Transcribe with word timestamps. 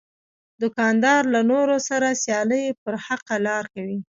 دوکاندار 0.61 1.21
له 1.33 1.39
نورو 1.51 1.75
سره 1.89 2.07
سیالي 2.23 2.63
پر 2.83 2.93
حقه 3.05 3.35
لار 3.47 3.65
کوي. 3.75 3.99